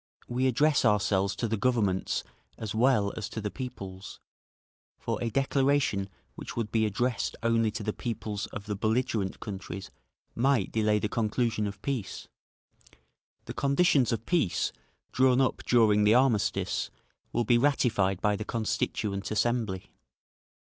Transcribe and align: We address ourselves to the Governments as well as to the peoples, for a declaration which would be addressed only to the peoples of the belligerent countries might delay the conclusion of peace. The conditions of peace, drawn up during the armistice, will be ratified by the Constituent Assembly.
We 0.27 0.47
address 0.47 0.83
ourselves 0.83 1.35
to 1.35 1.47
the 1.47 1.57
Governments 1.57 2.23
as 2.57 2.73
well 2.73 3.13
as 3.15 3.29
to 3.29 3.39
the 3.39 3.51
peoples, 3.51 4.19
for 4.97 5.21
a 5.21 5.29
declaration 5.29 6.09
which 6.33 6.55
would 6.55 6.71
be 6.71 6.87
addressed 6.87 7.35
only 7.43 7.69
to 7.69 7.83
the 7.83 7.93
peoples 7.93 8.47
of 8.47 8.65
the 8.65 8.75
belligerent 8.75 9.39
countries 9.39 9.91
might 10.33 10.71
delay 10.71 10.97
the 10.97 11.07
conclusion 11.07 11.67
of 11.67 11.83
peace. 11.83 12.27
The 13.45 13.53
conditions 13.53 14.11
of 14.11 14.25
peace, 14.25 14.71
drawn 15.11 15.39
up 15.39 15.61
during 15.65 16.03
the 16.03 16.15
armistice, 16.15 16.89
will 17.31 17.45
be 17.45 17.59
ratified 17.59 18.21
by 18.21 18.35
the 18.35 18.43
Constituent 18.43 19.29
Assembly. 19.29 19.91